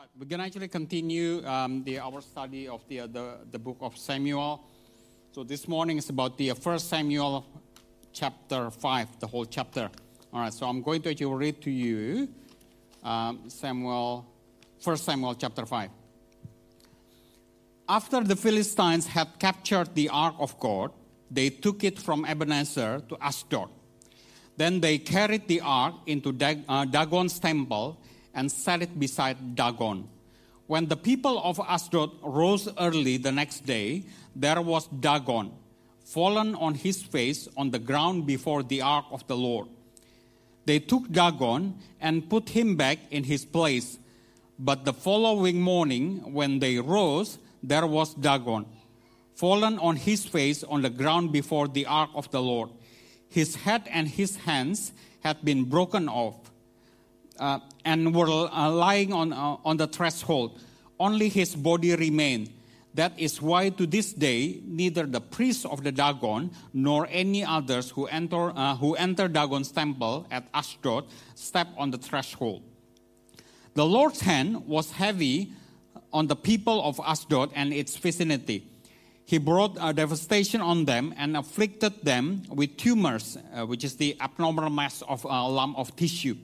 [0.00, 3.76] right, we're going to actually continue um, the, our study of the, the, the book
[3.80, 4.64] of Samuel.
[5.32, 7.44] So this morning is about the uh, first Samuel
[8.12, 9.90] chapter 5, the whole chapter.
[10.32, 12.28] All right, so I'm going to actually read to you
[13.02, 14.26] um, Samuel,
[14.80, 15.90] first Samuel chapter 5.
[17.88, 20.92] After the Philistines had captured the ark of God,
[21.30, 23.68] they took it from Ebenezer to Ashdod.
[24.56, 28.00] Then they carried the ark into Dag- uh, Dagon's temple
[28.34, 30.08] and set it beside Dagon.
[30.66, 34.04] When the people of Ashdod rose early the next day,
[34.36, 35.52] there was Dagon,
[36.04, 39.68] fallen on his face on the ground before the ark of the Lord.
[40.66, 43.98] They took Dagon and put him back in his place.
[44.58, 48.66] But the following morning, when they rose, there was Dagon,
[49.34, 52.70] fallen on his face on the ground before the ark of the Lord.
[53.28, 56.49] His head and his hands had been broken off
[57.40, 60.60] uh, and were uh, lying on, uh, on the threshold.
[60.98, 62.50] Only his body remained.
[62.94, 67.90] That is why to this day, neither the priests of the Dagon nor any others
[67.90, 72.62] who enter, uh, who enter Dagon's temple at Ashdod step on the threshold.
[73.74, 75.52] The Lord's hand was heavy
[76.12, 78.66] on the people of Ashdod and its vicinity.
[79.24, 84.16] He brought a devastation on them and afflicted them with tumors, uh, which is the
[84.20, 86.34] abnormal mass of a lump of tissue.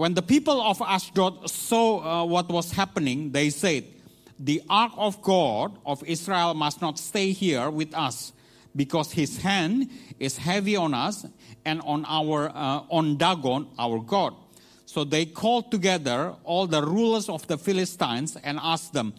[0.00, 3.84] When the people of Ashdod saw uh, what was happening, they said,
[4.38, 8.32] The ark of God of Israel must not stay here with us,
[8.74, 11.26] because his hand is heavy on us
[11.66, 14.32] and on our uh, on Dagon, our God.
[14.86, 19.12] So they called together all the rulers of the Philistines and asked them,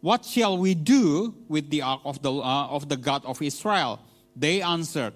[0.00, 4.00] What shall we do with the ark of the, uh, of the God of Israel?
[4.34, 5.14] They answered,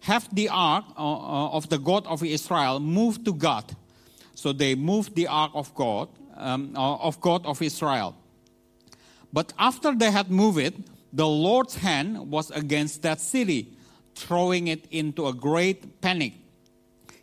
[0.00, 3.74] Have the ark uh, uh of the God of Israel moved to Gath
[4.38, 8.14] so they moved the ark of God, um, uh, of God of Israel.
[9.32, 10.74] But after they had moved it,
[11.12, 13.76] the Lord's hand was against that city,
[14.14, 16.34] throwing it into a great panic.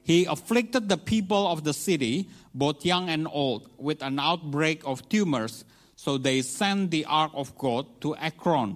[0.03, 5.07] He afflicted the people of the city, both young and old, with an outbreak of
[5.07, 5.63] tumors.
[5.95, 8.75] So they sent the ark of God to Ekron.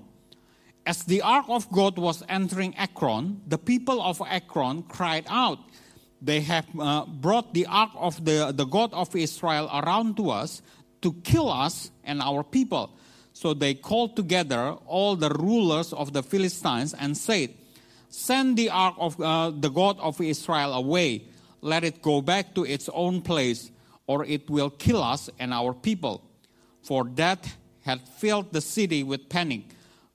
[0.85, 5.59] As the ark of God was entering Ekron, the people of Ekron cried out,
[6.21, 10.61] they have uh, brought the ark of the, the God of Israel around to us
[11.01, 12.91] to kill us and our people.
[13.33, 17.53] So they called together all the rulers of the Philistines and said,
[18.09, 21.23] Send the ark of uh, the God of Israel away.
[21.61, 23.71] Let it go back to its own place,
[24.07, 26.23] or it will kill us and our people.
[26.81, 29.61] For death had filled the city with panic.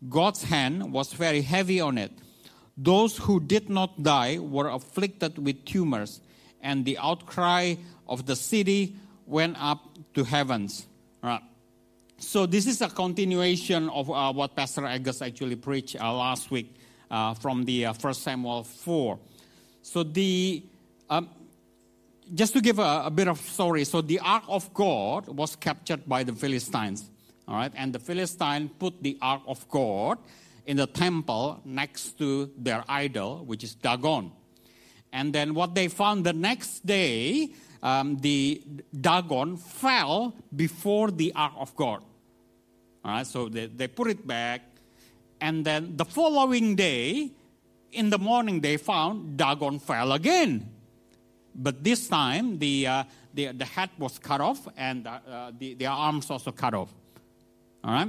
[0.08, 2.12] God's hand was very heavy on it
[2.76, 6.20] those who did not die were afflicted with tumors,
[6.60, 7.74] and the outcry
[8.08, 8.96] of the city
[9.26, 9.80] went up
[10.14, 10.86] to heavens.
[11.22, 11.42] Right.
[12.18, 16.74] So this is a continuation of uh, what Pastor Agus actually preached uh, last week
[17.10, 19.18] uh, from the uh, First Samuel 4.
[19.82, 20.62] So the
[21.10, 21.28] um,
[22.34, 26.08] just to give a, a, bit of story, so the ark of God was captured
[26.08, 27.10] by the Philistines,
[27.46, 30.18] all right, and the Philistines put the ark of God
[30.66, 34.32] in the temple next to their idol, which is Dagon.
[35.12, 37.50] And then what they found the next day,
[37.82, 38.62] um, the
[38.98, 42.02] Dagon fell before the ark of God.
[43.04, 44.62] All right, so they, they put it back.
[45.40, 47.30] And then the following day,
[47.92, 50.68] in the morning, they found Dagon fell again.
[51.54, 55.86] But this time, the, uh, the, the head was cut off and uh, the, the
[55.86, 56.92] arms also cut off.
[57.84, 58.08] All right?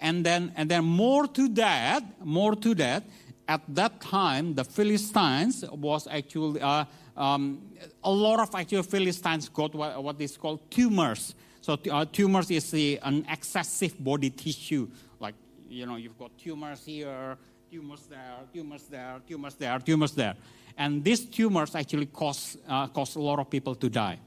[0.00, 3.04] And then, and then more to that, more to that,
[3.48, 6.84] at that time, the Philistines was actually, uh,
[7.16, 7.62] um,
[8.02, 11.34] a lot of actual Philistines got what, what is called tumors.
[11.60, 12.72] So uh, tumors is
[13.02, 14.88] an excessive body tissue.
[15.18, 15.34] Like,
[15.68, 17.36] you know, you've got tumors here,
[17.70, 20.34] tumors there, tumors there, tumors there, tumors there.
[20.76, 24.18] And these tumors actually cause, uh, cause a lot of people to die.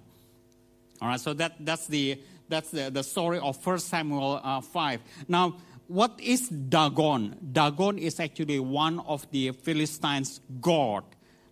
[1.01, 5.01] All right, so that, that's the, that's the, the story of 1 Samuel uh, 5.
[5.27, 5.55] Now,
[5.87, 7.35] what is Dagon?
[7.51, 11.03] Dagon is actually one of the Philistines' god.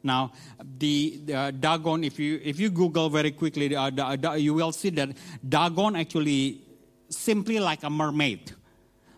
[0.03, 0.31] Now,
[0.77, 5.09] the, the Dagon, if you if you Google very quickly, uh, you will see that
[5.47, 6.61] Dagon actually
[7.09, 8.51] simply like a mermaid.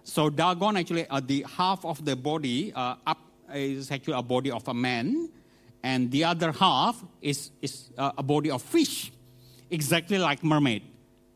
[0.03, 3.19] So Dagon actually uh, the half of the body uh, up
[3.53, 5.29] is actually a body of a man,
[5.83, 9.11] and the other half is is uh, a body of fish,
[9.69, 10.83] exactly like mermaid.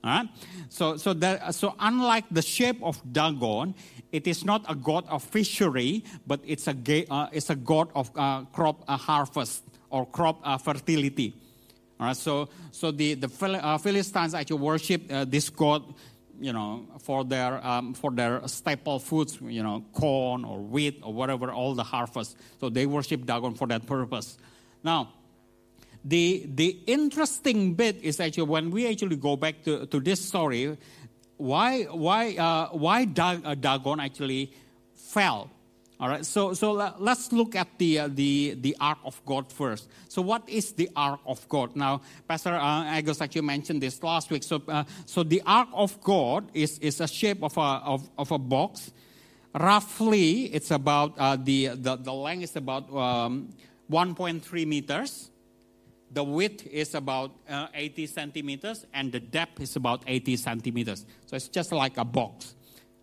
[0.04, 0.28] Right?
[0.70, 3.74] So, so, that, so unlike the shape of Dagon,
[4.12, 6.76] it is not a god of fishery, but it's a,
[7.10, 11.34] uh, it's a god of uh, crop uh, harvest or crop uh, fertility.
[12.00, 13.30] All right, so, so the, the
[13.64, 15.84] uh, Philistines actually worship uh, this god
[16.40, 21.14] you know, for their, um, for their staple foods, you know, corn or wheat or
[21.14, 22.36] whatever, all the harvest.
[22.60, 24.38] So they worship Dagon for that purpose.
[24.84, 25.14] Now,
[26.04, 30.78] the, the interesting bit is actually when we actually go back to, to this story,
[31.38, 34.54] why, why, uh, why uh, Dagon actually
[34.96, 35.50] fell
[36.04, 39.88] all right, so, so let's look at the, uh, the, the ark of God first.
[40.10, 41.78] So, what is the ark of God?
[41.78, 44.44] Now, Pastor uh, Agus actually mentioned this last week.
[44.44, 48.32] So, uh, so the ark of God is, is a shape of a, of, of
[48.32, 48.92] a box.
[49.54, 53.54] Roughly, it's about uh, the, the, the length is about um,
[53.90, 55.30] 1.3 meters.
[56.14, 61.06] The width is about uh, 80 centimeters, and the depth is about 80 centimeters.
[61.26, 62.56] So, it's just like a box.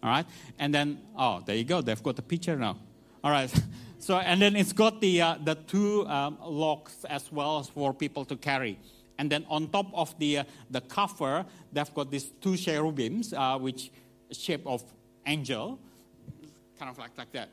[0.02, 0.26] All right,
[0.58, 1.82] and then, oh, there you go.
[1.82, 2.78] They've got the picture now.
[3.22, 3.52] All right.
[4.00, 8.24] So, and then it's got the, uh, the two um, locks as well for people
[8.24, 8.78] to carry.
[9.18, 13.58] And then on top of the, uh, the cover, they've got these two cherubims, uh,
[13.58, 13.92] which
[14.32, 14.82] shape of
[15.26, 15.78] angel,
[16.78, 17.50] kind of like, like that.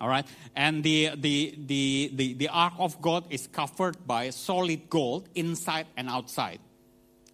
[0.00, 0.26] All right.
[0.54, 5.86] And the, the, the, the, the ark of God is covered by solid gold inside
[5.96, 6.58] and outside.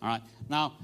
[0.03, 0.23] All right.
[0.49, 0.75] Now,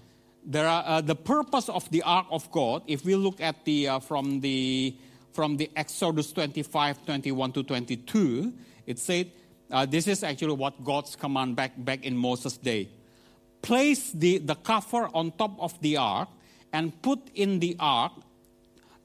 [0.45, 3.89] there are, uh, the purpose of the ark of God, if we look at the,
[3.89, 4.97] uh, from the,
[5.33, 8.53] from the Exodus 25, 21 to 22,
[8.87, 9.31] it said,
[9.71, 12.89] uh, this is actually what God's command back, back in Moses' day.
[13.61, 16.29] Place the, the cover on top of the ark
[16.73, 18.13] and put in the ark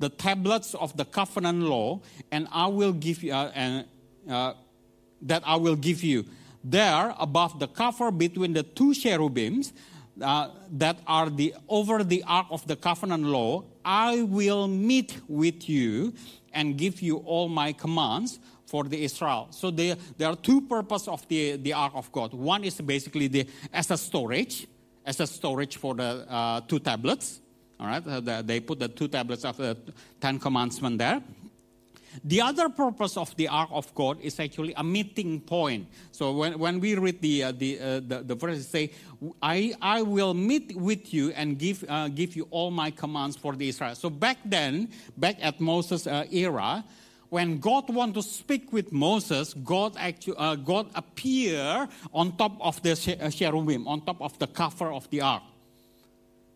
[0.02, 2.02] the tablets of the covenant law,
[2.32, 3.86] and I will give you, uh, and,
[4.30, 4.54] uh,
[5.22, 6.26] that I will give you.
[6.64, 9.74] There, above the cover between the two cherubims,
[10.22, 15.70] uh, that are the over the ark of the covenant law, I will meet with
[15.70, 16.14] you
[16.54, 19.48] and give you all my commands for the Israel.
[19.52, 22.34] So there, there are two purposes of the, the ark of God.
[22.34, 24.68] One is basically the as a storage,
[25.06, 27.42] as a storage for the uh, two tablets.
[27.82, 29.76] All right, uh, they put the two tablets of the
[30.20, 31.24] Ten Commandments there.
[32.24, 35.88] The other purpose of the Ark of God is actually a meeting point.
[36.12, 38.92] So when, when we read the, uh, the, uh, the, the verse, say,
[39.42, 43.56] I, I will meet with you and give, uh, give you all my commands for
[43.56, 43.96] the Israel.
[43.96, 46.84] So back then, back at Moses' uh, era,
[47.30, 52.82] when God wanted to speak with Moses, God actually uh, God appear on top of
[52.84, 55.44] the uh, cherubim, on top of the cover of the ark.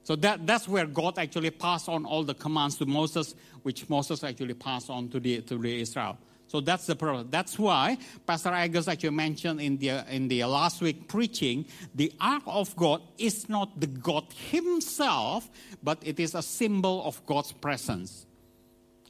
[0.05, 4.23] So that, that's where God actually passed on all the commands to Moses, which Moses
[4.23, 6.19] actually passed on to the, to the Israel.
[6.47, 7.29] So that's the problem.
[7.31, 7.97] That's why
[8.27, 11.65] Pastor Agus actually mentioned in the, in the last week preaching,
[11.95, 15.49] the ark of God is not the God himself,
[15.81, 18.27] but it is a symbol of God's presence.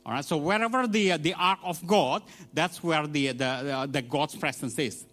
[0.06, 4.38] All right, so wherever the, the ark of God, that's where the, the, the God's
[4.38, 5.04] presence is.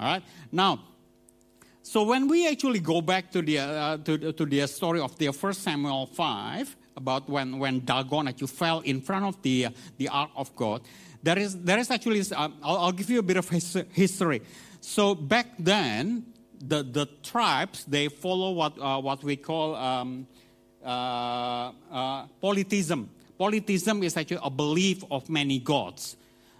[0.00, 0.80] All right, now,
[1.86, 5.32] so when we actually go back to the, uh, to, to the story of the
[5.32, 10.30] first Samuel 5, about when, when Dagon actually fell in front of the, the ark
[10.34, 10.82] of God,
[11.22, 14.42] there is, there is actually, um, I'll, I'll, give you a bit of his, history.
[14.80, 16.26] So back then,
[16.58, 20.26] the, the tribes, they follow what, uh, what we call um,
[20.84, 23.08] uh, uh, polytheism.
[23.38, 26.16] Polytheism is actually a belief of many gods.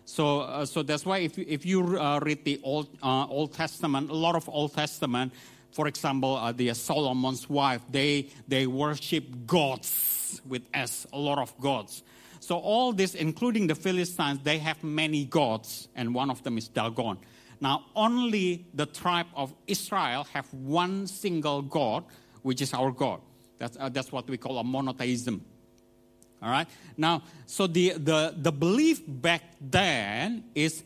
[0.06, 4.08] So, uh, so that's why if, if you uh, read the Old, uh, Old Testament,
[4.08, 5.32] a lot of Old Testament,
[5.72, 11.58] for example, uh, the Solomon's wife, they, they worship gods with S, a lot of
[11.60, 12.04] gods.
[12.38, 16.68] So all this, including the Philistines, they have many gods, and one of them is
[16.68, 17.18] Dagon.
[17.60, 22.04] Now, only the tribe of Israel have one single God,
[22.42, 23.20] which is our God.
[23.58, 25.44] That's, uh, that's what we call a monotheism.
[26.46, 26.68] All right.
[26.96, 30.84] Now, so the, the, the belief back then is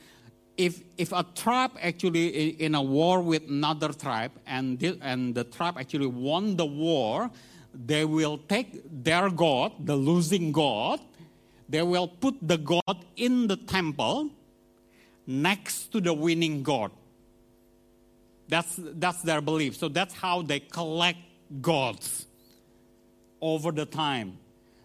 [0.56, 5.44] if, if a tribe actually in a war with another tribe and the, and the
[5.44, 7.30] tribe actually won the war,
[7.74, 11.00] they will take their God, the losing God,
[11.68, 14.30] they will put the God in the temple
[15.26, 16.90] next to the winning God.
[18.48, 19.76] That's, that's their belief.
[19.76, 21.18] So that's how they collect
[21.60, 22.24] gods
[23.42, 24.38] over the time.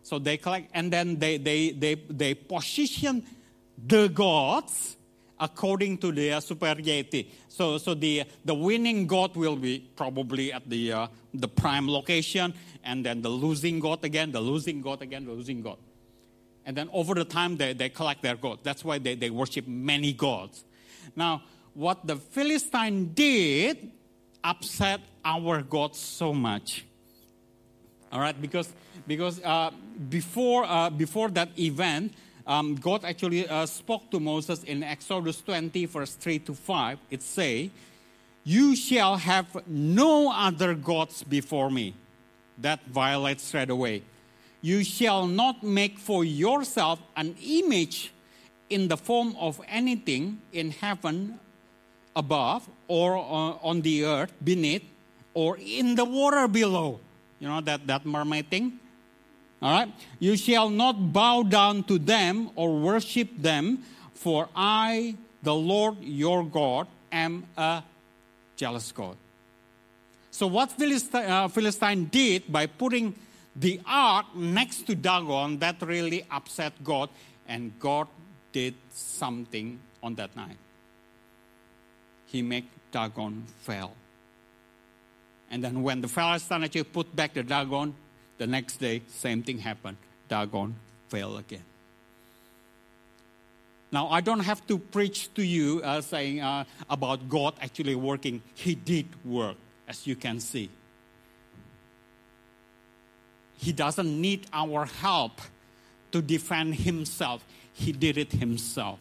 [0.05, 3.25] So they collect, and then they, they, they, they position
[3.88, 4.97] the gods
[5.39, 7.31] according to their superiority.
[7.47, 12.53] So, so the, the winning god will be probably at the, uh, the prime location,
[12.83, 15.77] and then the losing god again, the losing god again, the losing god.
[16.67, 18.62] And then over the time, they, they collect their gods.
[18.62, 20.65] That's why they, they worship many gods.
[21.15, 21.41] Now,
[21.74, 23.91] what the Philistine did
[24.43, 26.85] upset our God so much.
[28.15, 28.69] All right, because
[29.07, 29.72] because uh,
[30.07, 32.13] before, uh, before that event,
[32.48, 37.00] um, God actually uh, spoke to Moses in Exodus 20, verse 3 to 5.
[37.12, 37.72] It say,
[38.45, 41.93] You shall have no other gods before me.
[42.57, 44.01] that violates straight away.
[44.62, 48.13] You shall not make for yourself an image
[48.69, 51.38] in the form of anything in heaven
[52.15, 54.88] above or uh, on the earth beneath
[55.34, 57.01] or in the water below.
[57.39, 58.80] You know that, that mermaid thing?
[59.62, 59.92] All right?
[60.20, 66.44] You shall not bow down to them or worship them, for I, the Lord your
[66.44, 67.84] God, am a
[68.56, 69.18] jealous God.
[70.32, 73.15] So, what Philistine, uh, Philistine did by putting
[73.56, 77.10] the ark next to Dagon, that really upset God,
[77.48, 78.08] and God
[78.51, 80.58] did something on that night.
[82.25, 83.94] He made Dagon fail.
[85.51, 87.93] And then when the actually put back the Dagon,
[88.37, 89.97] the next day, same thing happened.
[90.27, 90.75] Dagon
[91.07, 91.63] fell again.
[93.91, 98.41] Now, I don't have to preach to you uh, saying uh, about God actually working.
[98.53, 99.55] He did work,
[99.87, 100.69] as you can see.
[103.57, 105.39] He doesn't need our help
[106.11, 108.99] to defend himself, he did it himself.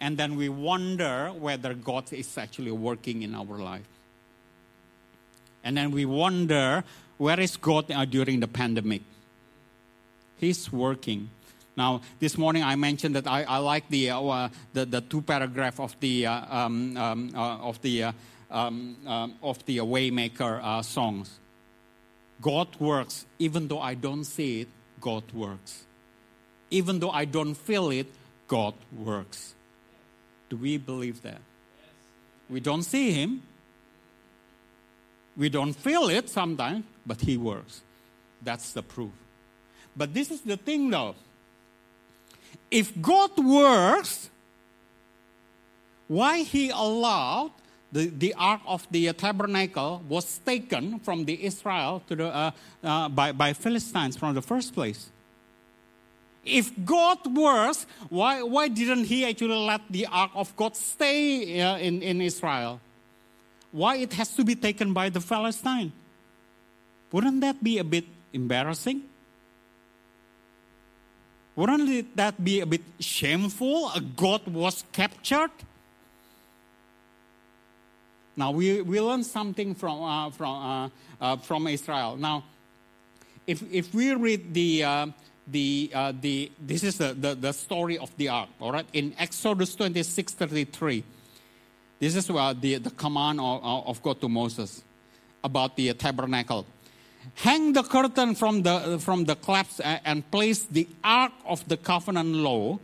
[0.00, 3.86] And then we wonder whether God is actually working in our life.
[5.66, 6.84] And then we wonder
[7.18, 9.02] where is God uh, during the pandemic?
[10.38, 11.30] He's working.
[11.76, 15.22] Now, this morning I mentioned that I, I like the, uh, uh the, the two
[15.22, 18.12] paragraph of the uh, um, um, uh, of the uh,
[18.48, 18.96] um,
[19.42, 21.40] of the Waymaker songs.
[22.40, 24.68] God works, even though I don't see it.
[25.00, 25.84] God works,
[26.70, 28.06] even though I don't feel it.
[28.46, 29.56] God works.
[30.48, 31.40] Do we believe that?
[32.48, 33.42] We don't see Him.
[35.36, 37.82] We don't feel it sometimes, but He works.
[38.42, 39.12] That's the proof.
[39.96, 41.14] But this is the thing though.
[42.70, 44.30] If God works,
[46.08, 47.52] why He allowed
[47.92, 52.50] the, the ark of the tabernacle was taken from the Israel to the, uh,
[52.82, 55.10] uh, by, by Philistines from the first place?
[56.44, 61.78] If God works, why, why didn't He actually let the ark of God stay uh,
[61.78, 62.80] in, in Israel?
[63.72, 65.92] Why it has to be taken by the Philistine?
[67.12, 69.02] Wouldn't that be a bit embarrassing?
[71.54, 73.90] Wouldn't that be a bit shameful?
[73.94, 75.50] A God was captured?
[78.36, 80.88] Now we, we learn something from, uh, from, uh,
[81.20, 82.16] uh, from Israel.
[82.16, 82.44] Now,
[83.46, 85.06] if, if we read the, uh,
[85.46, 88.86] the, uh, the this is the, the, the, story of the ark, all right?
[88.92, 91.04] In Exodus 26 33,
[91.98, 94.82] this is uh, the, the command of, of God to Moses
[95.42, 96.66] about the tabernacle.
[97.34, 102.34] Hang the curtain from the, from the clefts and place the ark of the covenant
[102.34, 102.78] law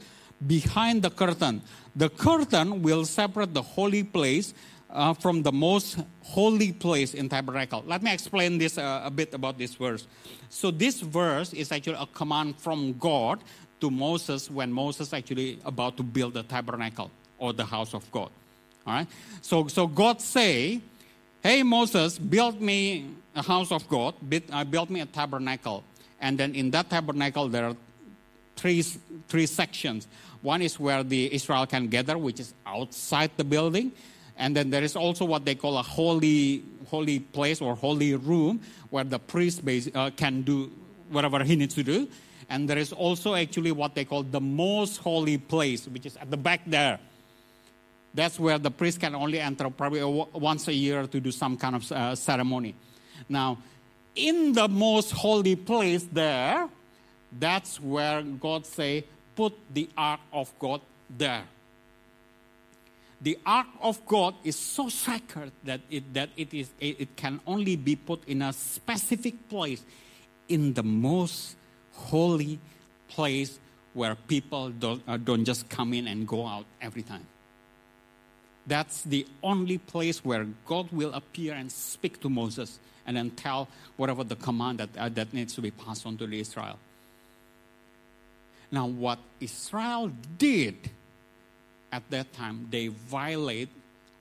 [0.46, 1.62] behind the curtain.
[1.94, 4.54] The curtain will separate the holy place
[4.90, 7.82] uh, from the most holy place in tabernacle.
[7.86, 10.06] Let me explain this uh, a bit about this verse.
[10.48, 13.40] So this verse is actually a command from God
[13.80, 18.30] to Moses when Moses actually about to build the tabernacle or the house of God.
[18.86, 19.06] All right.
[19.40, 20.80] So so God say,
[21.42, 24.14] "Hey Moses, build me a house of God.
[24.28, 25.84] Build, uh, build me a tabernacle."
[26.20, 27.76] And then in that tabernacle there are
[28.56, 28.82] three
[29.28, 30.06] three sections.
[30.42, 33.92] One is where the Israel can gather, which is outside the building.
[34.36, 38.60] And then there is also what they call a holy, holy place or holy room
[38.90, 40.70] where the priest base, uh, can do
[41.10, 42.08] whatever he needs to do.
[42.48, 46.30] And there is also actually what they call the most holy place, which is at
[46.30, 46.98] the back there.
[48.14, 51.76] That's where the priest can only enter probably once a year to do some kind
[51.76, 52.74] of uh, ceremony.
[53.28, 53.58] Now,
[54.14, 56.68] in the most holy place there,
[57.38, 59.04] that's where God say,
[59.34, 61.44] put the ark of God there
[63.22, 67.76] the ark of God is so sacred that it, that it, is, it can only
[67.76, 69.84] be put in a specific place,
[70.48, 71.56] in the most
[71.92, 72.58] holy
[73.08, 73.60] place
[73.94, 77.26] where people don't, uh, don't just come in and go out every time.
[78.66, 83.68] That's the only place where God will appear and speak to Moses and then tell
[83.96, 86.78] whatever the command that, uh, that needs to be passed on to Israel.
[88.70, 90.90] Now, what Israel did
[91.92, 93.68] at that time they violate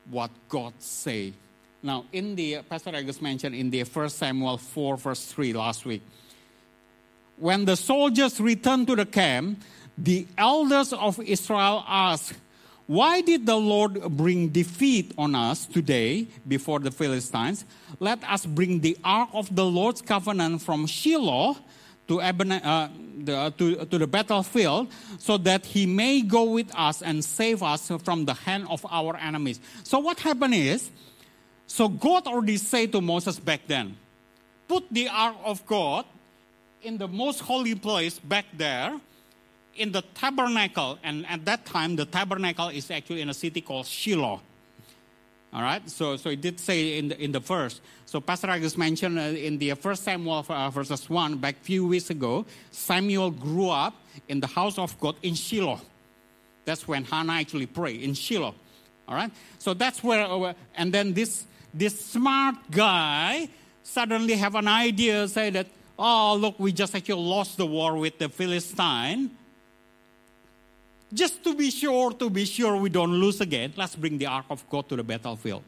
[0.09, 1.33] what God say.
[1.81, 6.01] Now, in the Pastor Agus mentioned in the First Samuel 4, verse 3 last week,
[7.37, 9.63] when the soldiers returned to the camp,
[9.97, 12.33] the elders of Israel asked,
[12.91, 17.63] Why did the Lord bring defeat on us today before the Philistines?
[18.01, 21.55] Let us bring the ark of the Lord's covenant from Shiloh
[22.09, 27.01] to, uh, the, uh, to, to the battlefield so that he may go with us
[27.01, 29.61] and save us from the hand of our enemies.
[29.83, 30.91] So what happened is,
[31.67, 33.95] so God already said to Moses back then,
[34.67, 36.03] put the ark of God
[36.83, 38.99] in the most holy place back there
[39.75, 40.97] in the tabernacle.
[41.03, 44.41] And at that time, the tabernacle is actually in a city called Shiloh.
[45.53, 47.81] All right, so so it did say in the in the verse.
[48.05, 52.09] So Pastor Agus mentioned uh, in the first Samuel uh, verses one back few weeks
[52.09, 53.95] ago, Samuel grew up
[54.29, 55.81] in the house of God in Shiloh.
[56.63, 58.55] That's when Hannah actually prayed in Shiloh.
[59.09, 63.49] All right, so that's where uh, and then this this smart guy
[63.83, 65.67] suddenly have an idea, say that
[65.99, 69.31] oh look, we just actually lost the war with the Philistine
[71.13, 74.45] just to be sure, to be sure we don't lose again, let's bring the Ark
[74.49, 75.63] of God to the battlefield.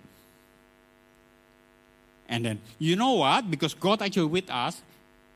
[2.29, 3.49] And then, you know what?
[3.51, 4.81] Because God actually with us,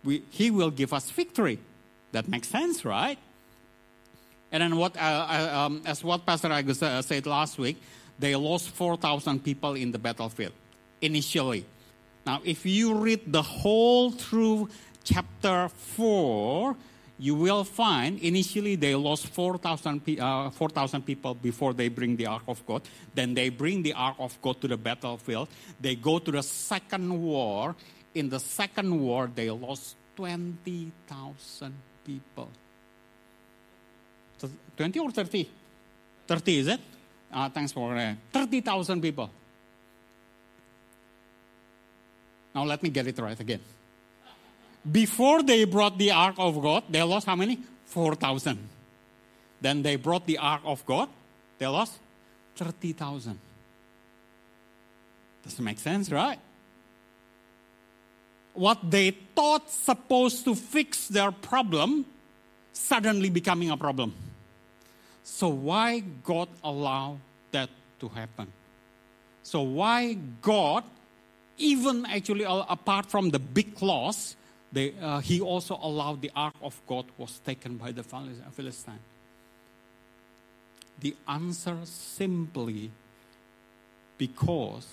[0.03, 1.59] we, He will give us victory.
[2.11, 3.17] That makes sense, right?
[4.51, 7.81] And then, what, uh, uh, um, as what Pastor Agus uh, said last week,
[8.17, 10.53] they lost 4,000 people in the battlefield
[11.01, 11.65] initially.
[12.25, 14.69] Now, if you read the whole through
[15.03, 16.75] chapter 4,
[17.19, 20.69] you will find initially they lost 4,000 uh, 4,
[21.05, 22.83] people before they bring the Ark of God.
[23.13, 25.47] Then they bring the Ark of God to the battlefield.
[25.79, 27.75] They go to the second war.
[28.13, 31.73] In the second war, they lost 20,000
[32.05, 32.49] people.
[34.75, 35.49] 20 or 30?
[36.27, 36.79] 30, is it?
[37.33, 39.29] Uh, thanks for uh, 30,000 people.
[42.53, 43.59] Now let me get it right again.
[44.91, 47.59] Before they brought the ark of God, they lost how many?
[47.85, 48.57] 4,000.
[49.59, 51.09] Then they brought the ark of God,
[51.57, 51.93] they lost
[52.55, 53.39] 30,000.
[55.43, 56.39] Doesn't make sense, right?
[58.53, 62.05] What they thought supposed to fix their problem
[62.73, 64.13] suddenly becoming a problem.
[65.23, 67.17] So why God allow
[67.51, 68.51] that to happen?
[69.43, 70.83] So why God,
[71.57, 74.35] even actually uh, apart from the big loss,
[74.71, 78.99] they, uh, he also allowed the ark of God was taken by the Philistine.
[80.99, 82.91] The answer simply
[84.17, 84.87] because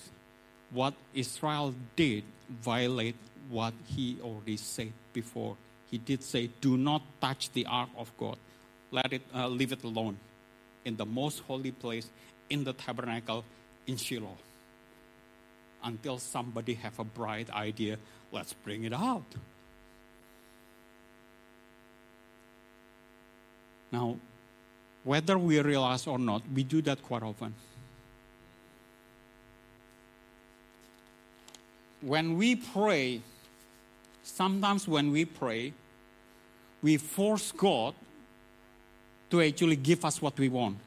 [0.71, 3.15] what Israel did violate
[3.49, 5.55] what he already said before.
[5.89, 8.37] He did say, "Do not touch the ark of God.
[8.91, 10.17] Let it uh, leave it alone
[10.83, 12.09] in the most holy place
[12.49, 13.43] in the tabernacle
[13.87, 14.37] in Shiloh."
[15.83, 17.97] Until somebody have a bright idea,
[18.31, 19.35] let's bring it out.
[23.91, 24.17] Now,
[25.03, 27.53] whether we realize or not, we do that quite often.
[32.01, 33.21] When we pray,
[34.23, 35.73] sometimes when we pray,
[36.81, 37.95] we force God
[39.31, 40.77] to actually give us what we want.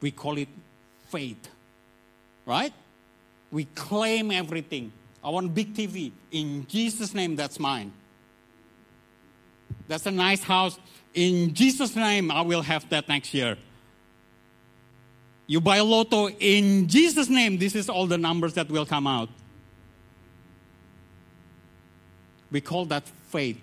[0.00, 0.48] We call it
[1.08, 1.48] faith,
[2.44, 2.72] right?
[3.50, 4.92] We claim everything.
[5.22, 6.12] I want big TV.
[6.30, 7.92] In Jesus' name, that's mine.
[9.92, 10.78] That's a nice house.
[11.12, 13.58] In Jesus' name, I will have that next year.
[15.46, 19.06] You buy a lotto in Jesus' name, this is all the numbers that will come
[19.06, 19.28] out.
[22.50, 23.60] We call that faith.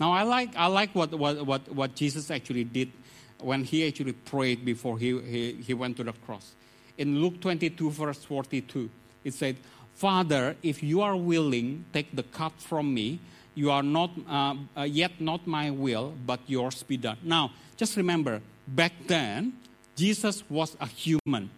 [0.00, 2.90] Now, I like, I like what, what, what, what Jesus actually did
[3.38, 6.52] when he actually prayed before he, he, he went to the cross.
[6.96, 8.88] In Luke 22, verse 42,
[9.24, 9.58] it said,
[9.94, 13.20] Father, if you are willing, take the cup from me
[13.54, 17.18] you are not uh, uh, yet not my will, but yours be done.
[17.22, 19.54] Now, just remember, back then,
[19.96, 21.50] Jesus was a human.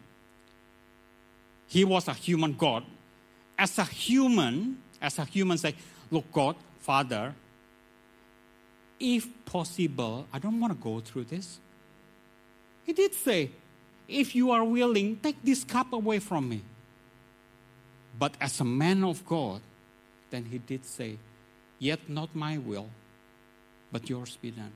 [1.66, 2.84] He was a human God.
[3.58, 5.74] As a human, as a human, say,
[6.10, 7.34] look, God, Father,
[8.98, 11.60] if possible, I don't want to go through this.
[12.84, 13.50] He did say,
[14.08, 16.62] if you are willing, take this cup away from me.
[18.18, 19.60] But as a man of God,
[20.30, 21.18] then he did say,
[21.84, 22.88] Yet not my will,
[23.92, 24.72] but yours be done.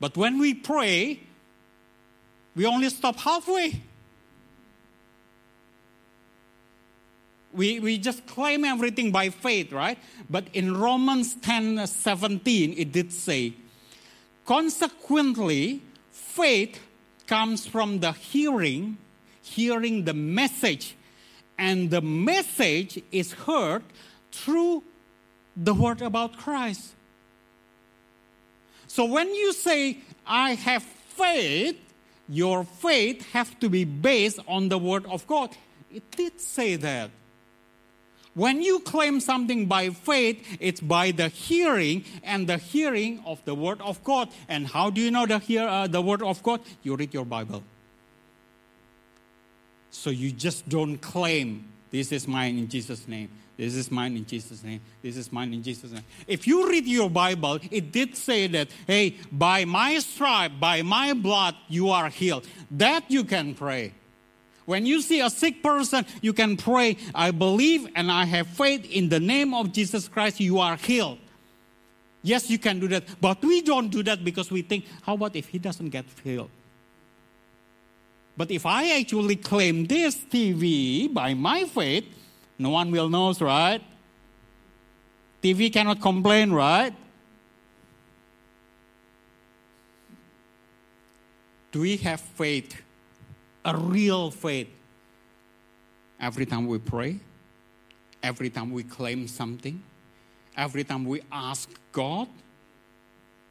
[0.00, 1.20] But when we pray,
[2.56, 3.80] we only stop halfway.
[7.52, 9.98] We, we just claim everything by faith, right?
[10.28, 13.54] But in Romans 10 uh, 17, it did say,
[14.46, 16.80] consequently, faith
[17.28, 18.98] comes from the hearing,
[19.42, 20.96] hearing the message,
[21.56, 23.84] and the message is heard
[24.36, 24.82] through
[25.56, 26.92] the word about Christ.
[28.86, 31.78] So when you say, I have faith,
[32.28, 35.56] your faith have to be based on the word of God.
[35.90, 37.10] It did say that.
[38.34, 43.54] When you claim something by faith, it's by the hearing and the hearing of the
[43.54, 44.28] word of God.
[44.46, 46.60] And how do you know the hear uh, the word of God?
[46.82, 47.62] You read your Bible.
[49.90, 53.30] So you just don't claim This is mine in Jesus' name.
[53.56, 54.80] This is mine in Jesus' name.
[55.00, 56.04] This is mine in Jesus' name.
[56.26, 61.14] If you read your Bible, it did say that, hey, by my stripe, by my
[61.14, 62.46] blood, you are healed.
[62.70, 63.94] That you can pray.
[64.66, 68.84] When you see a sick person, you can pray, I believe and I have faith
[68.90, 71.18] in the name of Jesus Christ, you are healed.
[72.22, 75.36] Yes, you can do that, but we don't do that because we think, how about
[75.36, 76.50] if he doesn't get healed?
[78.36, 82.04] But if I actually claim this TV by my faith,
[82.58, 83.82] no one will know, right?
[85.42, 86.94] TV cannot complain, right?
[91.72, 92.82] Do we have faith
[93.66, 94.70] a real faith.
[96.20, 97.18] Every time we pray,
[98.22, 99.82] every time we claim something,
[100.56, 102.28] every time we ask God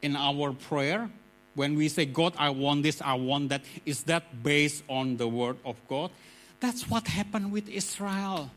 [0.00, 1.10] in our prayer,
[1.54, 5.28] when we say, God, I want this, I want that, is that based on the
[5.28, 6.10] word of God?
[6.60, 8.50] That's what happened with Israel.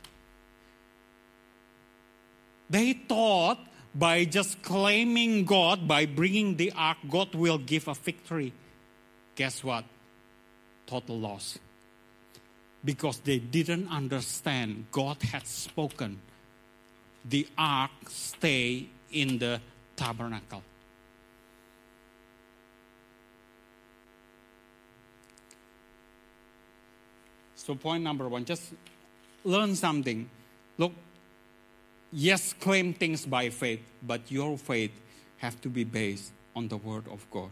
[2.70, 3.60] They thought
[3.96, 8.54] by just claiming God, by bringing the ark, God will give a victory.
[9.36, 9.86] Guess what?
[10.90, 11.60] total loss
[12.84, 16.20] because they didn't understand God had spoken.
[17.24, 19.62] The ark stay in the
[19.96, 20.64] tabernacle.
[27.56, 28.74] So point number one, just
[29.44, 30.28] learn something.
[30.80, 30.94] Look,
[32.12, 34.92] yes, claim things by faith, but your faith
[35.38, 37.52] have to be based on the word of God.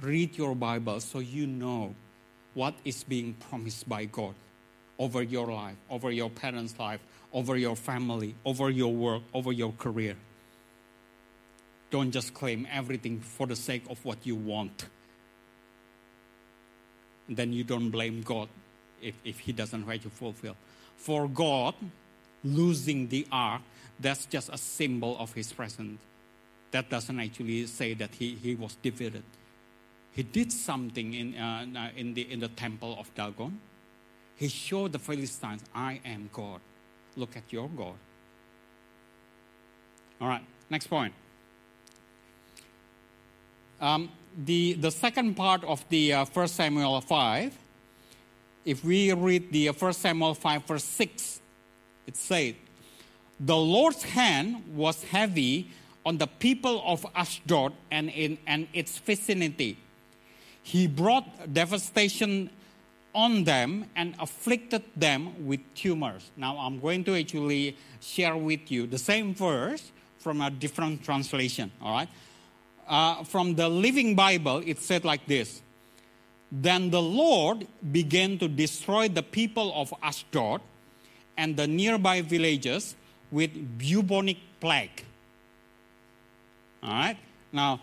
[0.00, 1.94] Read your Bible so you know
[2.54, 4.34] what is being promised by God
[4.98, 7.00] over your life, over your parents' life,
[7.32, 10.16] over your family, over your work, over your career.
[11.90, 14.86] Don't just claim everything for the sake of what you want.
[17.28, 18.48] Then you don't blame God
[19.00, 20.56] if, if He doesn't let you fulfill.
[20.96, 21.74] For God,
[22.44, 23.62] losing the ark,
[23.98, 26.00] that's just a symbol of His presence.
[26.70, 29.24] That doesn't actually say that He, he was defeated
[30.14, 33.60] he did something in, uh, uh, in, the, in the temple of Dagon.
[34.36, 36.60] He showed the Philistines, I am God.
[37.16, 37.94] Look at your God.
[40.20, 41.12] All right, next point.
[43.80, 47.58] Um, the, the second part of the uh, 1 Samuel 5,
[48.64, 51.40] if we read the uh, 1 Samuel 5, verse 6,
[52.06, 52.56] it said,
[53.40, 55.70] The Lord's hand was heavy
[56.06, 59.78] on the people of Ashdod and in and its vicinity
[60.64, 62.48] he brought devastation
[63.14, 66.30] on them and afflicted them with tumors.
[66.38, 71.70] Now, I'm going to actually share with you the same verse from a different translation,
[71.82, 72.08] all right?
[72.88, 75.60] Uh, from the Living Bible, it said like this
[76.50, 80.62] Then the Lord began to destroy the people of Ashdod
[81.36, 82.94] and the nearby villages
[83.30, 85.04] with bubonic plague.
[86.82, 87.16] All right?
[87.52, 87.80] Now,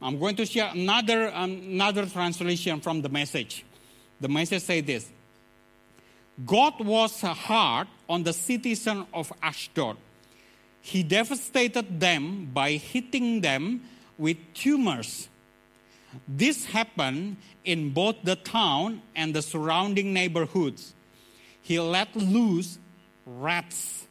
[0.00, 3.64] I'm going to share another, another translation from the message.
[4.20, 5.10] The message says this
[6.44, 9.96] God was hard on the citizens of Ashdod.
[10.80, 13.82] He devastated them by hitting them
[14.18, 15.28] with tumors.
[16.28, 20.94] This happened in both the town and the surrounding neighborhoods.
[21.64, 22.78] He let loose
[23.26, 24.06] rats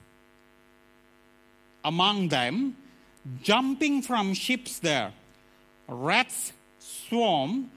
[1.86, 2.76] among them,
[3.42, 5.14] jumping from ships there
[5.88, 7.70] rats swarmed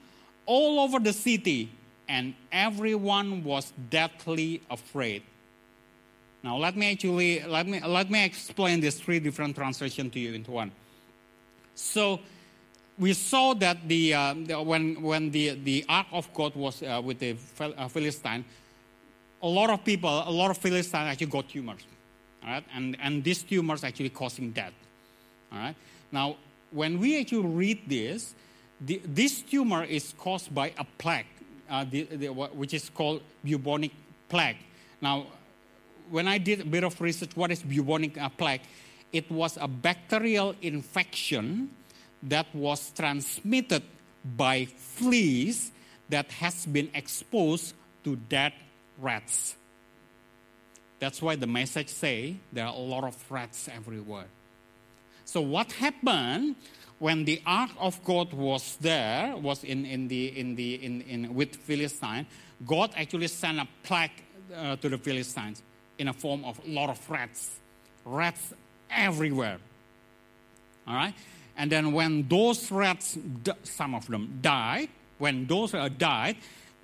[0.45, 1.69] all over the city,
[2.07, 5.23] and everyone was deathly afraid.
[6.43, 10.33] Now let me actually let me let me explain these three different translations to you
[10.33, 10.71] into one.
[11.75, 12.19] So
[12.97, 17.01] we saw that the, uh, the, when when the the ark of God was uh,
[17.03, 18.45] with the uh, Philistine,
[19.41, 21.85] a lot of people, a lot of Philistines actually got tumors,
[22.43, 24.73] all right, and and these tumors actually causing death,
[25.51, 25.75] all right.
[26.11, 26.37] Now
[26.71, 28.35] when we actually read this,
[28.81, 31.25] the, this tumor is caused by a plague,
[31.69, 33.91] uh, the, the, which is called bubonic
[34.29, 34.57] plague.
[35.01, 35.27] Now,
[36.09, 38.61] when I did a bit of research, what is bubonic uh, plague?
[39.11, 41.71] It was a bacterial infection
[42.23, 43.83] that was transmitted
[44.35, 45.71] by fleas
[46.09, 47.73] that has been exposed
[48.03, 48.53] to dead
[48.99, 49.55] rats.
[50.99, 54.25] That's why the message say there are a lot of rats everywhere.
[55.25, 56.55] So what happened
[56.99, 61.35] when the ark of God was there, was in, in the, in the, in, in,
[61.35, 62.25] with Philistine,
[62.65, 64.11] God actually sent a plague
[64.55, 65.61] uh, to the Philistines
[65.99, 67.59] in a form of a lot of rats.
[68.05, 68.53] Rats
[68.89, 69.59] everywhere.
[70.87, 71.13] All right?
[71.55, 73.17] And then when those rats,
[73.63, 76.37] some of them died, when those uh, died,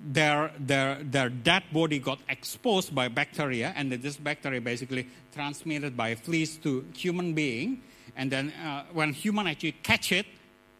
[0.04, 6.14] their, their, their dead body got exposed by bacteria, and this bacteria basically transmitted by
[6.14, 7.82] fleas to human being.
[8.16, 10.26] And then uh, when human actually catch it,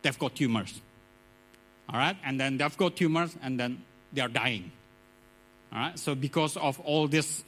[0.03, 0.81] they've got tumors.
[1.89, 3.83] All right, and then they've got tumors, and then
[4.13, 4.71] they are dying.
[5.73, 7.45] All right, so because of all this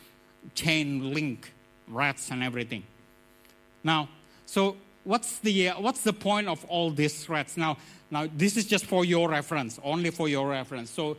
[0.54, 1.52] chain link,
[1.88, 2.82] rats and everything.
[3.84, 4.08] Now,
[4.46, 7.56] so what's the uh, what's the point of all these threats?
[7.56, 7.78] Now,
[8.10, 10.90] now this is just for your reference, only for your reference.
[10.90, 11.16] So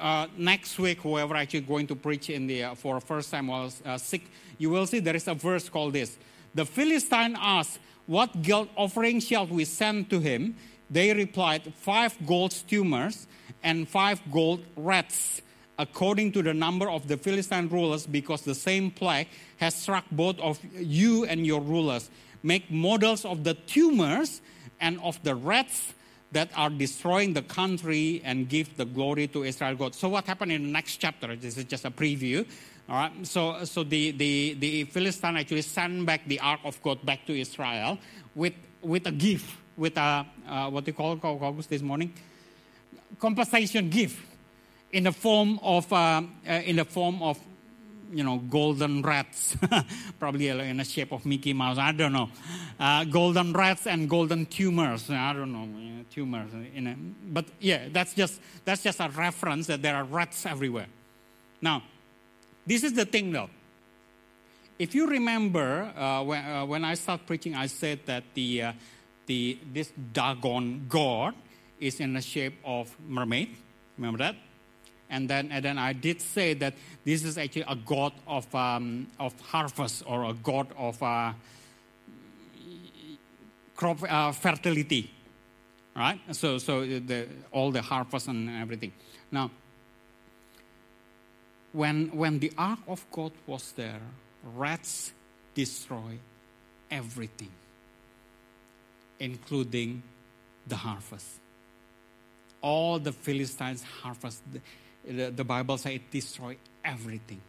[0.00, 3.82] uh, next week, whoever actually going to preach in the uh, for first time was
[3.84, 4.22] uh, sick,
[4.58, 6.18] you will see there is a verse called this.
[6.54, 10.56] The Philistine asked, "What guilt offering shall we send to him?"
[10.90, 13.26] They replied, five gold tumors
[13.62, 15.42] and five gold rats."
[15.80, 20.38] according to the number of the Philistine rulers, because the same plague has struck both
[20.38, 22.10] of you and your rulers.
[22.42, 24.42] Make models of the tumors
[24.78, 25.94] and of the rats
[26.32, 29.94] that are destroying the country and give the glory to Israel God.
[29.94, 31.34] So what happened in the next chapter?
[31.34, 32.46] This is just a preview.
[32.88, 33.26] All right.
[33.26, 37.38] So, so the, the, the Philistine actually sent back the ark of God back to
[37.38, 37.98] Israel
[38.34, 42.12] with, with a gift, with a, uh, what do you call it, this morning?
[43.18, 44.18] Compensation gift
[44.92, 47.38] in the form of uh, uh, in the form of
[48.12, 49.56] you know golden rats.
[50.18, 51.78] Probably in the shape of mickey mouse.
[51.78, 52.28] I don't know.
[52.78, 55.10] Uh, golden rats and golden tumors.
[55.10, 55.66] I don't know
[56.00, 56.96] know, tumors in a,
[57.32, 60.86] but yeah that's just that's just a reference that there are rats everywhere.
[61.60, 61.82] Now
[62.66, 63.50] this is the thing though.
[64.78, 68.72] If you remember uh, when, uh, when i started preaching i said that the uh,
[69.26, 71.34] the this dagon god
[71.78, 73.56] is in the shape of mermaid.
[73.96, 74.36] Remember that
[75.10, 79.08] and then, and then I did say that this is actually a god of, um,
[79.18, 81.32] of harvest or a god of uh,
[83.74, 85.10] crop uh, fertility.
[85.96, 86.20] Right?
[86.32, 88.92] So, so the, all the harvest and everything.
[89.30, 89.50] Now,
[91.72, 94.00] when, when the ark of God was there,
[94.56, 95.12] rats
[95.54, 96.18] destroy
[96.90, 97.50] everything,
[99.18, 100.02] including
[100.66, 101.26] the harvest.
[102.62, 104.42] All the Philistines' harvest,
[105.06, 107.40] the, Bible says it destroys everything.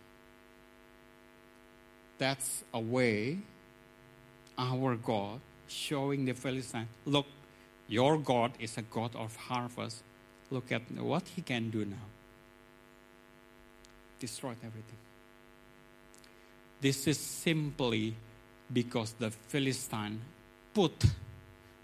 [2.17, 3.39] That's a way
[4.57, 7.25] our God showing the Philistines, look,
[7.87, 10.03] your God is a God of harvest.
[10.49, 12.07] Look at what he can do now.
[14.19, 14.97] Destroyed everything.
[16.79, 18.15] This is simply
[18.71, 20.21] because the Philistine
[20.73, 21.05] put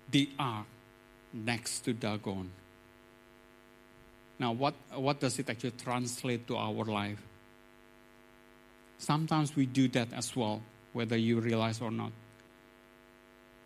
[0.10, 0.66] the ark
[1.34, 2.52] next to Dagon
[4.40, 7.22] now, what, what does it actually translate to our life?
[9.00, 10.62] Sometimes we do that as well,
[10.94, 12.12] whether you realize or not.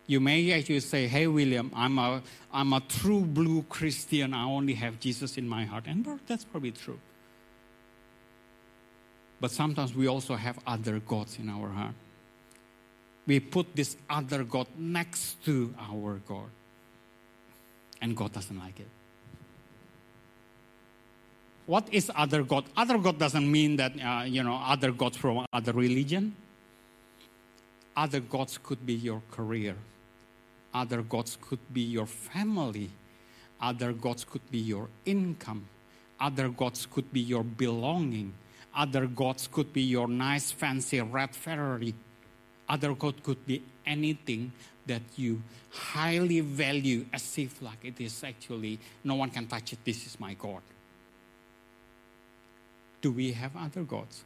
[0.06, 4.34] You may actually say, Hey, William, I'm a, I'm a true blue Christian.
[4.34, 5.84] I only have Jesus in my heart.
[5.86, 6.98] And that's probably true.
[9.40, 11.94] But sometimes we also have other gods in our heart.
[13.26, 16.50] We put this other God next to our God.
[18.00, 18.88] And God doesn't like it
[21.72, 22.64] what is other God?
[22.76, 26.36] Other God doesn't mean that, uh, you know, other gods from other religion.
[27.96, 29.74] Other gods could be your career.
[30.74, 32.90] Other gods could be your family.
[33.58, 35.64] Other gods could be your income.
[36.20, 38.34] Other gods could be your belonging.
[38.76, 41.94] Other gods could be your nice, fancy red Ferrari.
[42.68, 44.52] Other God could be anything
[44.84, 49.78] that you highly value as if like it is actually no one can touch it.
[49.82, 50.60] This is my God.
[53.02, 54.24] Do we have other gods?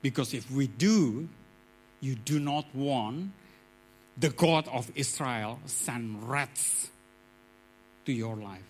[0.00, 1.28] Because if we do,
[2.00, 3.30] you do not want
[4.18, 6.90] the God of Israel send rats
[8.04, 8.62] to your life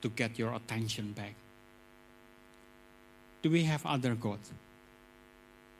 [0.00, 1.34] to get your attention back.
[3.42, 4.50] Do we have other gods?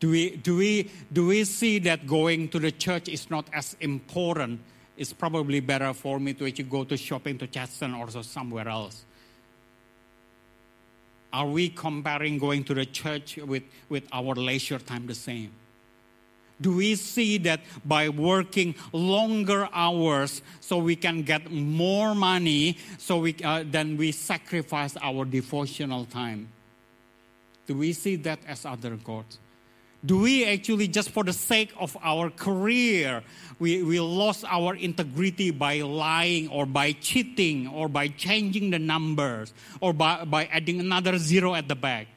[0.01, 3.77] Do we, do, we, do we see that going to the church is not as
[3.81, 4.61] important?
[4.97, 9.05] It's probably better for me to actually go to shopping to Chadstone or somewhere else.
[11.33, 15.53] Are we comparing going to the church with, with our leisure time the same?
[16.61, 23.19] Do we see that by working longer hours so we can get more money so
[23.19, 26.49] we, uh, then we sacrifice our devotional time?
[27.67, 29.39] Do we see that as other gods?
[30.05, 33.23] Do we actually just for the sake of our career
[33.59, 39.55] we, we lost our integrity by lying or by cheating or by changing the numbers
[39.81, 42.09] or by, by adding another zero at the back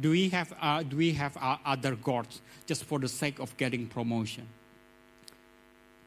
[0.00, 3.56] do we have uh, do we have uh, other gods just for the sake of
[3.56, 4.48] getting promotion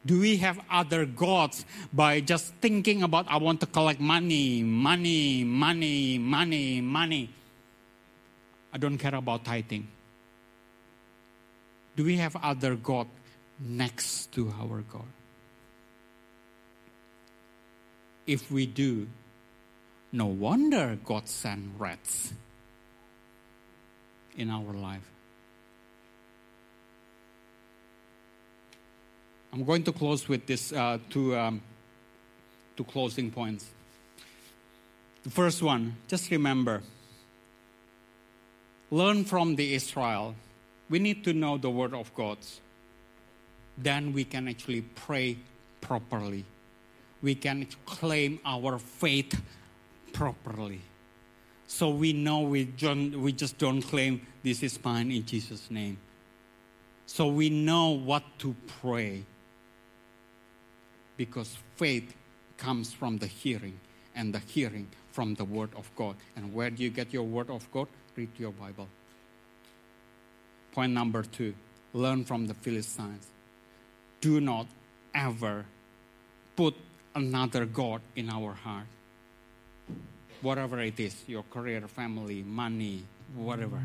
[0.06, 5.42] Do we have other gods by just thinking about, I want to collect money, money,
[5.42, 7.30] money, money, money?
[8.72, 9.88] I don't care about tithing.
[11.96, 13.08] Do we have other God
[13.58, 15.08] next to our God?
[18.26, 19.06] If we do,
[20.12, 22.32] no wonder God sent rats
[24.36, 25.08] in our life.
[29.52, 31.62] I'm going to close with this uh, two, um,
[32.76, 33.66] two closing points.
[35.22, 36.82] The first one, just remember,
[38.90, 40.34] learn from the Israel.
[40.88, 42.38] We need to know the word of God.
[43.76, 45.38] Then we can actually pray
[45.80, 46.44] properly.
[47.22, 49.40] We can claim our faith
[50.12, 50.80] properly.
[51.66, 55.98] So we know we, don't, we just don't claim this is mine in Jesus' name.
[57.06, 59.24] So we know what to pray
[61.16, 62.14] because faith
[62.56, 63.78] comes from the hearing,
[64.14, 66.14] and the hearing from the Word of God.
[66.36, 67.88] And where do you get your Word of God?
[68.14, 68.86] Read your Bible.
[70.72, 71.54] Point number two
[71.94, 73.26] learn from the Philistines.
[74.20, 74.66] Do not
[75.14, 75.64] ever
[76.54, 76.74] put
[77.14, 78.84] another God in our heart.
[80.42, 83.80] Whatever it is your career, family, money, whatever.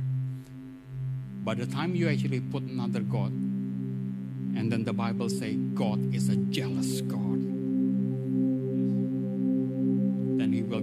[1.46, 6.28] By the time you actually put another God, and then the Bible says God is
[6.28, 7.51] a jealous God.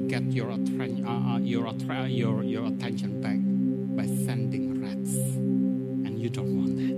[0.09, 3.39] Get your, uh, uh, your, attra- your, your attention back
[3.95, 5.15] by sending rats.
[5.17, 6.98] And you don't want that.